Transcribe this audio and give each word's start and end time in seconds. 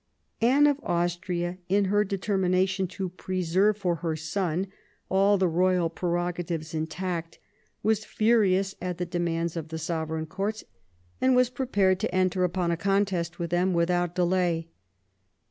Anne 0.41 0.65
of 0.65 0.79
Austria, 0.81 1.59
in 1.69 1.85
her 1.85 2.03
determination 2.03 2.87
to 2.87 3.07
preserve 3.09 3.77
for 3.77 3.97
her 3.97 4.15
son 4.15 4.65
all 5.09 5.37
the 5.37 5.47
royal 5.47 5.91
prerogatives 5.91 6.73
intact, 6.73 7.37
was 7.83 8.03
furious 8.03 8.73
at 8.81 8.97
the 8.97 9.05
demands 9.05 9.55
of 9.55 9.67
the 9.67 9.77
Sovereign 9.77 10.25
Courts, 10.25 10.63
and 11.21 11.35
was 11.35 11.51
prepared 11.51 11.99
to 11.99 12.15
enter 12.15 12.43
upon 12.43 12.71
a 12.71 12.77
contest 12.77 13.37
with 13.37 13.51
them 13.51 13.73
without 13.73 14.15
delay. 14.15 14.69